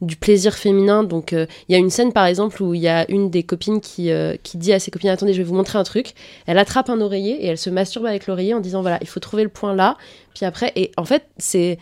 du 0.00 0.16
plaisir 0.16 0.54
féminin. 0.54 1.04
Donc 1.04 1.32
euh, 1.32 1.46
il 1.68 1.72
y 1.72 1.76
a 1.76 1.78
une 1.78 1.90
scène, 1.90 2.12
par 2.12 2.26
exemple, 2.26 2.60
où 2.62 2.74
il 2.74 2.80
y 2.80 2.88
a 2.88 3.08
une 3.08 3.30
des 3.30 3.44
copines 3.44 3.80
qui, 3.80 4.10
euh, 4.10 4.36
qui 4.42 4.58
dit 4.58 4.72
à 4.72 4.80
ses 4.80 4.90
copines, 4.90 5.10
attendez, 5.10 5.32
je 5.32 5.38
vais 5.38 5.44
vous 5.44 5.54
montrer 5.54 5.78
un 5.78 5.84
truc. 5.84 6.14
Elle 6.46 6.58
attrape 6.58 6.90
un 6.90 7.00
oreiller 7.00 7.44
et 7.44 7.46
elle 7.46 7.58
se 7.58 7.70
masturbe 7.70 8.06
avec 8.06 8.26
l'oreiller 8.26 8.54
en 8.54 8.60
disant, 8.60 8.82
voilà, 8.82 8.98
il 9.00 9.06
faut 9.06 9.20
trouver 9.20 9.44
le 9.44 9.48
point 9.48 9.74
là. 9.74 9.96
Puis 10.34 10.44
après, 10.44 10.72
et 10.74 10.90
en 10.96 11.04
fait, 11.04 11.24
c'est 11.38 11.78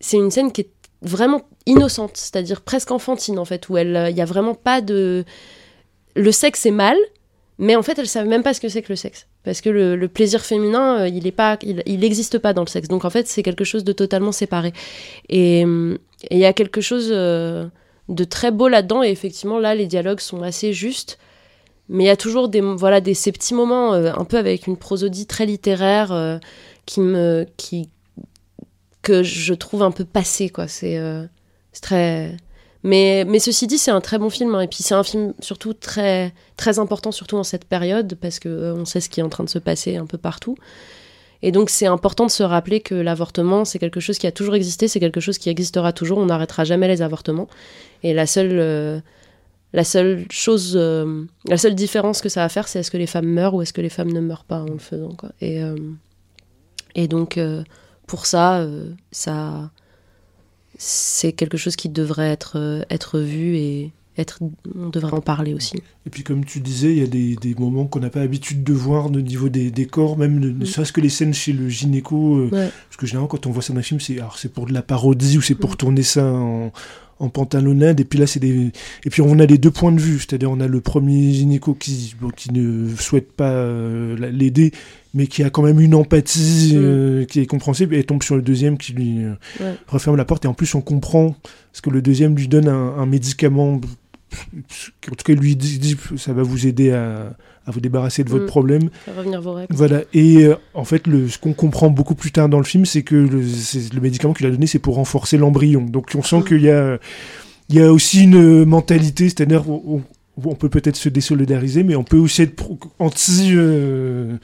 c'est 0.00 0.16
une 0.16 0.30
scène 0.30 0.52
qui 0.52 0.62
est 0.62 0.70
vraiment 1.02 1.42
innocente, 1.66 2.16
c'est-à-dire 2.16 2.62
presque 2.62 2.90
enfantine, 2.90 3.38
en 3.38 3.44
fait, 3.44 3.68
où 3.68 3.76
elle, 3.76 3.96
euh, 3.96 4.10
il 4.10 4.16
y 4.16 4.20
a 4.20 4.24
vraiment 4.24 4.54
pas 4.54 4.80
de 4.80 5.24
le 6.14 6.32
sexe 6.32 6.64
est 6.64 6.70
mal, 6.70 6.96
mais 7.58 7.76
en 7.76 7.82
fait, 7.82 7.98
elles 7.98 8.08
savent 8.08 8.26
même 8.26 8.42
pas 8.42 8.54
ce 8.54 8.60
que 8.60 8.68
c'est 8.68 8.82
que 8.82 8.92
le 8.92 8.96
sexe. 8.96 9.26
Parce 9.44 9.60
que 9.60 9.68
le, 9.68 10.08
plaisir 10.08 10.40
féminin, 10.44 11.00
euh, 11.00 11.08
il 11.08 11.30
pas, 11.32 11.58
il, 11.62 11.82
il 11.86 12.04
existe 12.04 12.38
pas 12.38 12.52
dans 12.52 12.62
le 12.62 12.68
sexe. 12.68 12.88
Donc 12.88 13.04
en 13.04 13.10
fait, 13.10 13.28
c'est 13.28 13.42
quelque 13.42 13.64
chose 13.64 13.84
de 13.84 13.92
totalement 13.92 14.32
séparé. 14.32 14.72
Et 15.28 15.64
et 16.30 16.36
il 16.36 16.38
y 16.38 16.46
a 16.46 16.52
quelque 16.52 16.80
chose 16.80 17.08
euh, 17.10 17.66
de 18.08 18.24
très 18.24 18.50
beau 18.50 18.68
là-dedans. 18.68 19.02
Et 19.02 19.10
effectivement, 19.10 19.58
là, 19.58 19.74
les 19.74 19.86
dialogues 19.86 20.20
sont 20.20 20.42
assez 20.42 20.72
justes. 20.72 21.18
Mais 21.88 22.04
il 22.04 22.06
y 22.06 22.10
a 22.10 22.16
toujours 22.16 22.48
des, 22.48 22.60
voilà, 22.60 23.00
des, 23.00 23.14
ces 23.14 23.30
petits 23.30 23.54
moments, 23.54 23.94
euh, 23.94 24.12
un 24.16 24.24
peu 24.24 24.38
avec 24.38 24.66
une 24.66 24.76
prosodie 24.76 25.26
très 25.26 25.46
littéraire, 25.46 26.10
euh, 26.12 26.38
qui 26.84 27.00
me, 27.00 27.46
qui, 27.56 27.88
que 29.06 29.22
je 29.22 29.54
trouve 29.54 29.84
un 29.84 29.92
peu 29.92 30.04
passé, 30.04 30.48
quoi. 30.50 30.66
C'est 30.66 30.98
euh, 30.98 31.24
c'est 31.72 31.82
très. 31.82 32.36
Mais, 32.82 33.24
mais 33.26 33.38
ceci 33.38 33.66
dit, 33.68 33.78
c'est 33.78 33.92
un 33.92 34.00
très 34.00 34.18
bon 34.18 34.30
film. 34.30 34.54
hein. 34.54 34.62
Et 34.62 34.68
puis, 34.68 34.82
c'est 34.82 34.94
un 34.94 35.04
film 35.04 35.32
surtout 35.38 35.74
très, 35.74 36.32
très 36.56 36.78
important, 36.78 37.12
surtout 37.12 37.36
en 37.36 37.44
cette 37.44 37.64
période, 37.64 38.16
parce 38.20 38.38
que 38.40 38.48
euh, 38.48 38.74
on 38.74 38.84
sait 38.84 39.00
ce 39.00 39.08
qui 39.08 39.20
est 39.20 39.22
en 39.22 39.28
train 39.28 39.44
de 39.44 39.48
se 39.48 39.60
passer 39.60 39.96
un 39.96 40.06
peu 40.06 40.18
partout. 40.18 40.56
Et 41.42 41.52
donc, 41.52 41.70
c'est 41.70 41.86
important 41.86 42.26
de 42.26 42.30
se 42.30 42.42
rappeler 42.42 42.80
que 42.80 42.94
l'avortement, 42.96 43.64
c'est 43.64 43.78
quelque 43.78 44.00
chose 44.00 44.18
qui 44.18 44.26
a 44.26 44.32
toujours 44.32 44.56
existé, 44.56 44.88
c'est 44.88 45.00
quelque 45.00 45.20
chose 45.20 45.38
qui 45.38 45.50
existera 45.50 45.92
toujours. 45.92 46.18
On 46.18 46.26
n'arrêtera 46.26 46.64
jamais 46.64 46.88
les 46.88 47.00
avortements. 47.02 47.48
Et 48.02 48.12
la 48.12 48.26
seule, 48.26 48.58
euh, 48.58 49.00
la 49.72 49.84
seule 49.84 50.24
chose, 50.30 50.74
euh, 50.76 51.24
la 51.48 51.58
seule 51.58 51.74
différence 51.76 52.20
que 52.22 52.28
ça 52.28 52.40
va 52.40 52.48
faire, 52.48 52.66
c'est 52.66 52.80
est-ce 52.80 52.90
que 52.90 52.98
les 52.98 53.06
femmes 53.06 53.28
meurent 53.28 53.54
ou 53.54 53.62
est-ce 53.62 53.72
que 53.72 53.82
les 53.82 53.90
femmes 53.90 54.12
ne 54.12 54.20
meurent 54.20 54.44
pas 54.44 54.60
en 54.60 54.70
le 54.70 54.78
faisant. 54.78 55.14
Quoi. 55.14 55.30
Et, 55.40 55.60
et 56.94 57.06
donc, 57.08 57.38
pour 58.06 58.26
ça, 58.26 58.58
euh, 58.58 58.90
ça, 59.12 59.70
c'est 60.78 61.32
quelque 61.32 61.56
chose 61.56 61.76
qui 61.76 61.88
devrait 61.88 62.28
être, 62.30 62.58
euh, 62.58 62.82
être 62.90 63.18
vu 63.18 63.56
et 63.56 63.92
être, 64.18 64.38
on 64.74 64.88
devrait 64.88 65.12
en 65.12 65.20
parler 65.20 65.52
aussi. 65.54 65.76
Et 66.06 66.10
puis 66.10 66.22
comme 66.22 66.44
tu 66.44 66.60
disais, 66.60 66.92
il 66.92 66.98
y 66.98 67.02
a 67.02 67.06
des, 67.06 67.36
des 67.36 67.54
moments 67.54 67.86
qu'on 67.86 68.00
n'a 68.00 68.08
pas 68.10 68.20
l'habitude 68.20 68.62
de 68.64 68.72
voir 68.72 69.06
au 69.06 69.10
niveau 69.10 69.48
des, 69.50 69.70
des 69.70 69.86
corps, 69.86 70.16
même 70.16 70.38
ne, 70.40 70.48
ne 70.48 70.62
Mm. 70.62 70.66
serait-ce 70.66 70.92
que 70.92 71.00
les 71.02 71.08
scènes 71.10 71.34
chez 71.34 71.52
le 71.52 71.68
gynéco. 71.68 72.36
euh, 72.36 72.48
Ouais. 72.50 72.70
Parce 72.88 72.96
que 72.98 73.06
généralement, 73.06 73.28
quand 73.28 73.46
on 73.46 73.50
voit 73.50 73.62
ça 73.62 73.72
dans 73.74 73.80
un 73.80 73.82
film, 73.82 74.00
c'est 74.00 74.52
pour 74.52 74.66
de 74.66 74.72
la 74.72 74.82
parodie 74.82 75.36
ou 75.36 75.42
c'est 75.42 75.54
pour 75.54 75.72
Mm. 75.72 75.76
tourner 75.76 76.02
ça 76.02 76.24
en, 76.24 76.72
en 77.18 77.28
pantalonnade. 77.28 78.00
Et 78.00 78.04
puis 78.04 78.18
là, 78.18 78.26
c'est 78.26 78.40
des. 78.40 78.72
Et 79.04 79.10
puis 79.10 79.22
on 79.22 79.38
a 79.38 79.46
les 79.46 79.58
deux 79.58 79.70
points 79.70 79.92
de 79.92 80.00
vue, 80.00 80.18
c'est-à-dire 80.18 80.50
on 80.50 80.60
a 80.60 80.66
le 80.68 80.80
premier 80.80 81.32
gynéco 81.32 81.74
qui, 81.74 82.14
bon, 82.20 82.28
qui 82.30 82.52
ne 82.52 82.88
souhaite 82.96 83.32
pas 83.32 83.50
euh, 83.50 84.16
la- 84.18 84.30
l'aider, 84.30 84.72
mais 85.14 85.26
qui 85.26 85.42
a 85.42 85.50
quand 85.50 85.62
même 85.62 85.80
une 85.80 85.94
empathie 85.94 86.72
Mm. 86.74 86.78
euh, 86.78 87.24
qui 87.24 87.40
est 87.40 87.46
compréhensible, 87.46 87.94
et 87.94 88.04
tombe 88.04 88.22
sur 88.22 88.36
le 88.36 88.42
deuxième 88.42 88.76
qui 88.78 88.92
lui 88.92 89.24
euh, 89.24 89.32
Ouais. 89.60 89.74
referme 89.88 90.16
la 90.16 90.24
porte. 90.24 90.44
Et 90.44 90.48
en 90.48 90.54
plus, 90.54 90.74
on 90.74 90.80
comprend 90.82 91.34
parce 91.72 91.80
que 91.82 91.90
le 91.90 92.02
deuxième 92.02 92.34
lui 92.36 92.48
donne 92.48 92.68
un, 92.68 92.94
un 92.98 93.06
médicament. 93.06 93.80
En 95.10 95.14
tout 95.14 95.24
cas, 95.24 95.32
lui 95.34 95.56
dit, 95.56 95.78
dit, 95.78 95.96
ça 96.16 96.32
va 96.32 96.42
vous 96.42 96.66
aider 96.66 96.90
à, 96.92 97.36
à 97.66 97.70
vous 97.70 97.80
débarrasser 97.80 98.24
de 98.24 98.28
votre 98.30 98.44
Mm. 98.44 98.48
problème. 98.48 98.90
Faire 99.04 99.16
revenir 99.16 99.40
vos 99.40 99.52
règles. 99.54 99.74
Voilà, 99.74 100.02
et 100.12 100.44
euh, 100.44 100.56
en 100.74 100.84
fait, 100.84 101.06
le, 101.06 101.28
ce 101.28 101.38
qu'on 101.38 101.52
comprend 101.52 101.90
beaucoup 101.90 102.14
plus 102.14 102.32
tard 102.32 102.48
dans 102.48 102.58
le 102.58 102.64
film, 102.64 102.84
c'est 102.86 103.02
que 103.02 103.14
le, 103.14 104.00
médicament 104.00 104.34
qu'il 104.34 104.46
a 104.46 104.50
donné, 104.50 104.66
c'est 104.66 104.78
pour 104.78 104.96
renforcer 104.96 105.36
l'embryon. 105.38 105.82
Donc 105.82 106.10
on 106.14 106.22
sent 106.22 106.40
Mm. 106.40 106.44
qu'il 106.44 106.62
y 106.62 106.70
a, 106.70 106.98
il 107.68 107.76
y 107.76 107.80
a 107.80 107.92
aussi 107.92 108.24
une 108.24 108.64
mentalité, 108.64 109.28
c'est-à-dire 109.28 109.64
on, 109.68 110.02
peut 110.54 110.68
peut-être 110.68 110.96
se 110.96 111.08
désolidariser, 111.08 111.82
mais 111.82 111.96
on 111.96 112.04
peut 112.04 112.18
aussi 112.18 112.42
être 112.42 112.64
anti. 112.98 113.50
euh, 113.52 114.36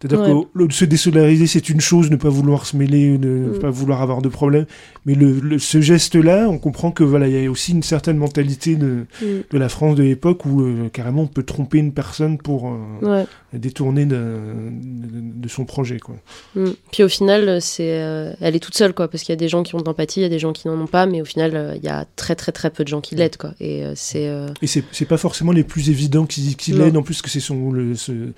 c'est-à-dire 0.00 0.20
Ouais. 0.54 0.66
que 0.68 0.74
se 0.74 0.84
désolidariser, 0.84 1.46
c'est 1.46 1.68
une 1.68 1.80
chose, 1.80 2.10
ne 2.10 2.16
pas 2.16 2.28
vouloir 2.28 2.66
se 2.66 2.76
mêler, 2.76 3.18
ne 3.18 3.56
Mm. 3.56 3.58
pas 3.60 3.70
vouloir 3.70 4.02
avoir 4.02 4.22
de 4.22 4.28
problème. 4.28 4.66
Mais 5.06 5.14
le, 5.14 5.38
le- 5.40 5.58
ce 5.58 5.80
geste-là, 5.80 6.48
on 6.48 6.58
comprend 6.58 6.90
que 6.90 7.04
voilà, 7.04 7.28
il 7.28 7.42
y 7.42 7.46
a 7.46 7.50
aussi 7.50 7.72
une 7.72 7.82
certaine 7.82 8.16
mentalité 8.16 8.76
de, 8.76 9.06
Mm. 9.22 9.26
de 9.50 9.58
la 9.58 9.68
France 9.68 9.94
de 9.96 10.02
l'époque 10.02 10.44
où 10.46 10.62
euh, 10.62 10.88
carrément 10.92 11.22
on 11.22 11.26
peut 11.26 11.42
tromper 11.42 11.78
une 11.78 11.92
personne 11.92 12.38
pour 12.38 12.68
euh, 12.68 12.78
Ouais. 13.02 13.26
détourner 13.52 14.06
de, 14.06 14.16
de- 14.16 15.42
de 15.42 15.48
son 15.48 15.64
projet. 15.64 15.98
Quoi. 15.98 16.16
Mm. 16.56 16.70
Puis 16.92 17.02
au 17.02 17.08
final, 17.08 17.60
c'est, 17.60 18.00
euh, 18.02 18.32
elle 18.40 18.56
est 18.56 18.60
toute 18.60 18.76
seule, 18.76 18.92
quoi, 18.94 19.08
parce 19.08 19.22
qu'il 19.22 19.32
y 19.32 19.34
a 19.34 19.36
des 19.36 19.48
gens 19.48 19.62
qui 19.62 19.74
ont 19.74 19.78
de 19.80 19.84
l'empathie, 19.84 20.20
il 20.20 20.22
y 20.22 20.26
a 20.26 20.30
des 20.30 20.38
gens 20.38 20.52
qui 20.52 20.68
n'en 20.68 20.80
ont 20.80 20.86
pas, 20.86 21.06
mais 21.06 21.20
au 21.20 21.24
final, 21.24 21.52
euh, 21.54 21.74
il 21.76 21.84
y 21.84 21.88
a 21.88 22.06
très 22.16 22.34
très 22.34 22.52
très 22.52 22.70
peu 22.70 22.82
de 22.84 22.88
gens 22.88 23.00
qui 23.00 23.14
l'aident, 23.14 23.36
quoi. 23.36 23.52
Et 23.60 23.84
euh, 23.84 23.92
c'est, 23.94 24.28
euh, 24.28 24.48
Et 24.62 24.66
c'est 24.66 24.82
c'est 24.92 25.04
pas 25.04 25.18
forcément 25.18 25.52
les 25.52 25.64
plus 25.64 25.90
évidents 25.90 26.26
qui, 26.26 26.56
qui 26.56 26.72
l'aident, 26.72 26.96
en 26.96 27.02
plus 27.02 27.20
que 27.22 27.28
c'est 27.30 27.40
son, 27.40 27.70
le- 27.70 27.94
ce- 27.94 28.32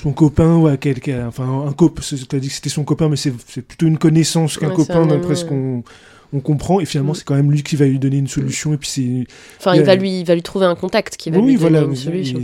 son 0.00 0.12
copain 0.12 0.56
ou 0.56 0.66
à 0.68 0.76
quelqu'un. 0.76 1.01
Enfin, 1.08 1.66
un 1.66 1.72
copain, 1.72 2.02
tu 2.02 2.36
as 2.36 2.38
dit 2.40 2.48
que 2.48 2.54
c'était 2.54 2.68
son 2.70 2.84
copain, 2.84 3.08
mais 3.08 3.16
c'est 3.16 3.32
plutôt 3.62 3.86
une 3.86 3.98
connaissance 3.98 4.58
qu'un 4.58 4.68
Ouais, 4.68 4.74
copain, 4.74 5.06
d'après 5.06 5.34
ce 5.34 5.44
qu'on 5.44 5.82
on 6.34 6.40
comprend. 6.40 6.80
Et 6.80 6.86
finalement, 6.86 7.12
Mm. 7.12 7.16
c'est 7.16 7.24
quand 7.24 7.34
même 7.34 7.50
lui 7.52 7.62
qui 7.62 7.76
va 7.76 7.86
lui 7.86 7.98
donner 7.98 8.16
une 8.18 8.28
solution. 8.28 8.72
Et 8.72 8.76
puis 8.78 8.88
c'est. 8.88 9.26
enfin, 9.58 9.74
Il 9.74 9.82
va 9.82 9.94
lui, 9.94 10.20
il 10.20 10.26
va 10.26 10.34
lui 10.34 10.42
trouver 10.42 10.66
un 10.66 10.74
contact 10.74 11.16
qui 11.16 11.30
va 11.30 11.38
oui, 11.38 11.52
lui 11.52 11.54
donner 11.56 11.70
voilà. 11.70 11.86
une 11.86 11.96
solution. 11.96 12.38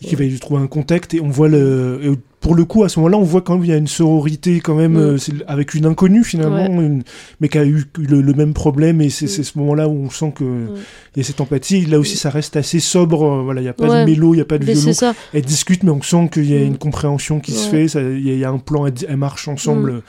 Qui 0.00 0.14
va 0.14 0.24
lui 0.24 0.38
trouver 0.38 0.62
un 0.62 0.66
contact 0.66 1.14
et 1.14 1.20
on 1.20 1.28
voit 1.28 1.48
le 1.48 2.00
et 2.02 2.10
pour 2.40 2.54
le 2.54 2.64
coup 2.64 2.84
à 2.84 2.88
ce 2.88 3.00
moment-là 3.00 3.18
on 3.18 3.22
voit 3.22 3.40
quand 3.42 3.54
même 3.54 3.64
il 3.64 3.70
y 3.70 3.72
a 3.72 3.76
une 3.76 3.88
sororité 3.88 4.60
quand 4.60 4.76
même 4.76 4.92
Mm. 4.92 4.96
euh, 4.98 5.18
avec 5.48 5.74
une 5.74 5.86
inconnue 5.86 6.22
finalement 6.22 6.66
une- 6.80 7.02
mais 7.40 7.48
qui 7.48 7.58
a 7.58 7.64
eu 7.64 7.84
le, 7.98 8.20
le 8.20 8.32
même 8.32 8.54
problème 8.54 9.00
et 9.00 9.10
c'est 9.10 9.24
Mm. 9.24 9.28
c'est 9.28 9.42
ce 9.42 9.58
moment-là 9.58 9.88
où 9.88 9.92
on 10.04 10.10
sent 10.10 10.32
que 10.36 10.44
il 10.44 11.18
y 11.18 11.20
a 11.20 11.24
cette 11.24 11.40
empathie 11.40 11.84
là 11.86 11.98
aussi 11.98 12.16
ça 12.16 12.30
reste 12.30 12.56
assez 12.56 12.78
sobre 12.80 13.24
euh, 13.24 13.42
voilà 13.42 13.60
il 13.60 13.64
y 13.64 13.68
a 13.68 13.72
pas 13.72 13.88
Ouais. 13.88 14.04
de 14.04 14.10
mélo 14.10 14.34
il 14.34 14.38
y 14.38 14.40
a 14.40 14.44
pas 14.44 14.58
de 14.58 14.64
Mais 14.64 14.72
violon 14.74 14.86
c'est 14.88 14.94
ça. 14.94 15.14
elles 15.34 15.42
discutent 15.42 15.82
mais 15.82 15.90
on 15.90 16.00
sent 16.02 16.30
qu'il 16.32 16.48
y 16.48 16.56
a 16.56 16.60
Mm. 16.60 16.66
une 16.68 16.78
compréhension 16.78 17.40
qui 17.40 17.50
se 17.52 17.68
fait 17.68 17.86
il 17.86 18.24
y, 18.26 18.30
a- 18.30 18.34
il 18.34 18.38
y 18.38 18.44
a 18.44 18.50
un 18.50 18.58
plan 18.58 18.86
elles, 18.86 18.94
elles 19.08 19.16
marchent 19.16 19.48
ensemble 19.48 20.02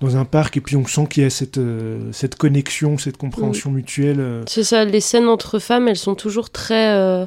dans 0.00 0.16
un 0.16 0.24
parc 0.26 0.56
et 0.56 0.60
puis 0.62 0.76
on 0.76 0.86
sent 0.86 1.06
qu'il 1.10 1.22
y 1.22 1.26
a 1.26 1.30
cette 1.30 1.58
euh, 1.58 1.98
cette 2.12 2.36
connexion 2.36 2.96
cette 2.98 3.16
compréhension 3.18 3.70
mutuelle. 3.70 4.42
C'est 4.46 4.62
ça, 4.64 4.84
les 4.84 5.00
scènes 5.00 5.26
entre 5.28 5.58
femmes, 5.58 5.88
elles 5.88 5.96
sont 5.96 6.14
toujours 6.14 6.48
très 6.50 6.88
euh, 6.92 7.24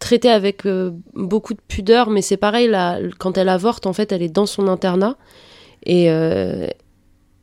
traitées 0.00 0.30
avec 0.30 0.66
euh, 0.66 0.90
beaucoup 1.14 1.54
de 1.54 1.60
pudeur, 1.68 2.10
mais 2.10 2.22
c'est 2.22 2.36
pareil, 2.36 2.66
là, 2.68 2.98
quand 3.18 3.38
elle 3.38 3.48
avorte, 3.48 3.86
en 3.86 3.92
fait, 3.92 4.10
elle 4.12 4.22
est 4.22 4.28
dans 4.34 4.46
son 4.46 4.66
internat, 4.66 5.16
et, 5.86 6.10
euh, 6.10 6.66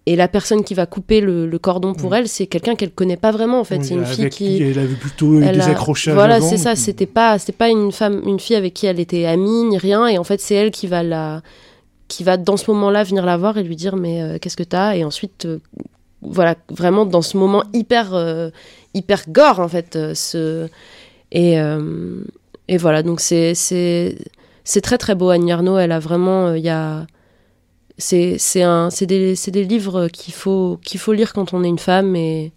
et 0.05 0.15
la 0.15 0.27
personne 0.27 0.63
qui 0.63 0.73
va 0.73 0.85
couper 0.85 1.21
le, 1.21 1.45
le 1.47 1.59
cordon 1.59 1.93
pour 1.93 2.11
Mm. 2.11 2.13
elle, 2.15 2.27
c'est 2.27 2.47
quelqu'un 2.47 2.75
qu'elle 2.75 2.91
connaît 2.91 3.17
pas 3.17 3.31
vraiment, 3.31 3.59
en 3.59 3.63
fait, 3.63 3.77
Oui, 3.79 3.85
c'est 3.85 3.93
une 3.93 4.05
fille 4.05 4.29
qui... 4.29 4.61
elle 4.61 4.79
avait 4.79 4.95
plutôt 4.95 5.39
eu 5.39 5.45
des 5.51 5.61
a- 5.61 5.69
accrochages 5.71 6.13
Voilà, 6.13 6.41
c'est 6.41 6.57
ça. 6.57 6.71
donc- 6.71 6.77
C'était 6.83 7.05
pas, 7.05 7.37
c'était 7.39 7.51
pas 7.57 7.69
une 7.69 7.91
femme, 7.91 8.21
une 8.25 8.39
fille 8.39 8.55
avec 8.55 8.73
qui 8.73 8.85
elle 8.85 8.99
était 8.99 9.25
amie 9.25 9.63
ni 9.65 9.77
rien. 9.77 10.07
Et 10.07 10.17
en 10.17 10.23
fait, 10.23 10.39
c'est 10.41 10.55
elle 10.55 10.71
qui 10.71 10.87
va 10.87 11.03
la, 11.03 11.41
qui 12.07 12.23
va 12.23 12.37
dans 12.37 12.57
ce 12.57 12.71
moment-là 12.71 13.03
venir 13.03 13.25
la 13.25 13.37
voir 13.37 13.57
et 13.57 13.63
lui 13.63 13.75
dire 13.75 13.95
mais 13.97 14.21
euh, 14.21 14.37
qu'est-ce 14.39 14.55
que 14.57 14.63
t'as? 14.63 14.95
Et 14.95 15.03
ensuite, 15.03 15.45
euh, 15.45 15.59
voilà, 16.21 16.55
vraiment 16.69 17.05
dans 17.05 17.21
ce 17.21 17.35
moment 17.37 17.63
hyper, 17.73 18.13
euh, 18.13 18.49
hyper 18.93 19.23
gore 19.29 19.59
en 19.59 19.67
fait. 19.67 19.97
ce 20.15 20.67
et 21.33 21.59
et 22.67 22.77
voilà. 22.77 23.03
Donc 23.03 23.19
c'est 23.19 23.53
très 24.83 24.97
très 24.97 25.15
beau. 25.15 25.29
Annie 25.29 25.51
Arnaud, 25.51 25.77
elle 25.77 25.91
a 25.91 25.99
vraiment, 25.99 26.47
euh, 26.47 26.57
il 26.57 26.63
y 26.63 26.69
a 26.69 27.07
c'est 27.97 28.61
un 28.61 28.89
c'est 28.89 29.07
des 29.07 29.35
des 29.47 29.63
livres 29.63 30.07
qu'il 30.07 30.33
faut 30.33 30.79
qu'il 30.83 30.99
faut 30.99 31.13
lire 31.13 31.33
quand 31.33 31.53
on 31.53 31.63
est 31.63 31.67
une 31.67 31.79
femme 31.79 32.15
et 32.15 32.53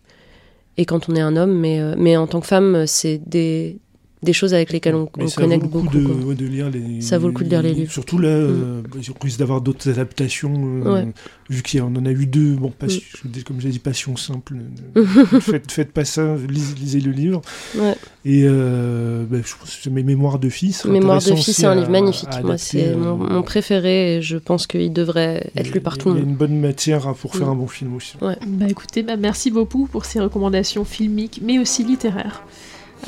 et 0.77 0.85
quand 0.85 1.09
on 1.09 1.17
est 1.17 1.21
un 1.21 1.37
homme 1.37 1.53
mais 1.59 1.81
euh, 1.81 1.95
mais 1.97 2.17
en 2.17 2.27
tant 2.27 2.41
que 2.41 2.47
femme 2.47 2.87
c'est 2.87 3.19
des 3.27 3.79
des 4.23 4.33
choses 4.35 4.53
avec 4.53 4.71
lesquelles 4.73 4.95
on, 4.95 5.09
on 5.19 5.27
connecte 5.29 5.65
beaucoup 5.67 5.97
de, 5.97 6.05
quoi. 6.05 6.15
ouais, 6.15 6.35
de 6.35 6.45
lire 6.47 6.69
les. 6.71 7.01
Ça 7.01 7.17
vaut 7.19 7.27
le 7.29 7.33
coup 7.33 7.43
de 7.45 7.49
lire 7.49 7.63
les 7.63 7.73
livres. 7.73 7.89
Mm. 7.89 7.93
Surtout 7.93 8.19
là, 8.19 8.29
euh, 8.29 8.83
bah, 8.83 8.99
on 9.19 9.25
risque 9.25 9.39
d'avoir 9.39 9.61
d'autres 9.63 9.89
adaptations, 9.89 10.53
euh, 10.85 10.93
Ouais. 10.93 11.09
vu 11.49 11.63
qu'on 11.63 11.97
en 11.97 12.05
a 12.05 12.11
eu 12.11 12.27
deux. 12.27 12.55
Bon, 12.55 12.71
pas, 12.71 12.87
Mm. 12.87 12.91
je 12.91 13.29
dis- 13.29 13.45
comme 13.45 13.61
j'ai 13.61 13.71
dit, 13.71 13.79
passion 13.79 14.17
simple. 14.17 14.57
euh, 14.97 15.05
faites, 15.41 15.73
faites 15.73 15.93
pas 15.93 16.05
ça, 16.05 16.37
lisez, 16.49 16.75
lisez 16.75 17.01
le 17.01 17.13
livre. 17.13 17.41
Ouais. 17.79 17.95
Et 18.27 18.45
euh, 18.47 19.25
bah, 19.31 19.39
je 19.43 19.55
pense 19.59 19.77
que 19.77 19.89
mes 19.89 20.03
mémoires 20.03 20.39
de 20.39 20.51
fille. 20.51 20.73
serait 20.73 20.93
Mémoire 20.93 21.23
de 21.23 21.33
aussi 21.33 21.55
c'est 21.55 21.65
un 21.67 21.75
livre 21.75 21.91
magnifique. 21.91 22.29
Moi, 22.45 22.59
c'est 22.59 22.89
euh, 22.89 22.97
mon, 22.99 23.17
mon 23.17 23.43
préféré 23.43 24.17
et 24.17 24.23
je 24.23 24.37
pense 24.37 24.67
qu'il 24.67 24.93
devrait 24.93 25.51
être 25.57 25.73
lu 25.73 25.81
par 25.81 25.97
tout 25.97 26.11
le 26.11 26.17
Il 26.17 26.19
y 26.19 26.27
a 26.27 26.29
une 26.29 26.37
bonne 26.37 26.61
matière 26.61 27.15
pour 27.15 27.35
faire 27.35 27.47
Mm. 27.47 27.51
un 27.53 27.55
bon 27.57 27.67
film 27.69 27.97
aussi. 27.97 28.15
Bah 28.21 28.67
écoutez, 28.69 29.03
bah 29.03 29.17
merci 29.17 29.51
beaucoup 29.51 29.87
pour 29.87 30.05
ces 30.05 30.21
recommandations 30.21 30.85
filmiques, 30.85 31.41
mais 31.43 31.59
aussi 31.59 31.85
littéraires. 31.85 32.43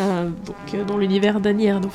Euh, 0.00 0.30
donc 0.46 0.74
euh, 0.74 0.84
dans 0.84 0.98
l'univers 0.98 1.40
d'Annie 1.40 1.66
Ernaux. 1.66 1.90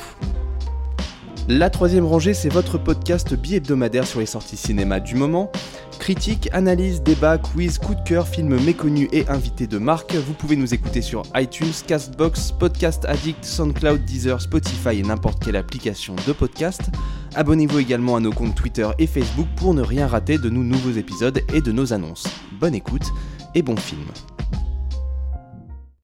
La 1.50 1.70
troisième 1.70 2.04
rangée, 2.04 2.34
c'est 2.34 2.50
votre 2.50 2.76
podcast 2.76 3.34
bi-hebdomadaire 3.34 4.06
sur 4.06 4.20
les 4.20 4.26
sorties 4.26 4.58
cinéma 4.58 5.00
du 5.00 5.14
moment. 5.14 5.50
Critique, 5.98 6.50
analyse, 6.52 7.02
débat, 7.02 7.38
quiz, 7.38 7.78
coup 7.78 7.94
de 7.94 8.02
cœur, 8.02 8.28
films 8.28 8.62
méconnus 8.62 9.08
et 9.12 9.26
invités 9.28 9.66
de 9.66 9.78
marque. 9.78 10.14
Vous 10.14 10.34
pouvez 10.34 10.56
nous 10.56 10.74
écouter 10.74 11.00
sur 11.00 11.22
iTunes, 11.34 11.72
Castbox, 11.86 12.52
Podcast 12.52 13.06
Addict, 13.06 13.42
SoundCloud, 13.44 14.04
Deezer, 14.04 14.42
Spotify 14.42 14.98
et 14.98 15.02
n'importe 15.02 15.42
quelle 15.42 15.56
application 15.56 16.14
de 16.26 16.32
podcast. 16.34 16.82
Abonnez-vous 17.34 17.78
également 17.78 18.16
à 18.16 18.20
nos 18.20 18.32
comptes 18.32 18.54
Twitter 18.54 18.88
et 18.98 19.06
Facebook 19.06 19.48
pour 19.56 19.72
ne 19.72 19.82
rien 19.82 20.06
rater 20.06 20.36
de 20.36 20.50
nos 20.50 20.62
nouveaux 20.62 20.98
épisodes 20.98 21.40
et 21.54 21.62
de 21.62 21.72
nos 21.72 21.94
annonces. 21.94 22.26
Bonne 22.60 22.74
écoute 22.74 23.06
et 23.54 23.62
bon 23.62 23.76
film. 23.76 24.04